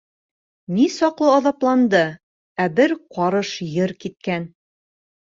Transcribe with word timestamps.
Ни 0.77 0.85
саҡлы 0.93 1.29
аҙапланды, 1.33 2.03
ә 2.65 2.69
бер 2.81 2.97
ҡарыш 3.19 3.55
ер 3.79 3.99
киткән. 4.05 4.53